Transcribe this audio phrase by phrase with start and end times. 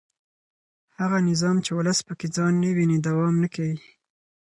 [0.99, 3.77] هغه نظام چې ولس پکې ځان نه ویني دوام نه کوي